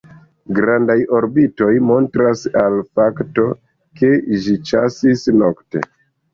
Grandaj 0.59 0.95
orbitoj 1.17 1.67
montras 1.91 2.43
al 2.63 2.79
fakto, 2.97 3.47
ke 4.03 4.13
ĝi 4.49 4.59
ĉasis 4.73 5.31
nokte. 5.41 5.89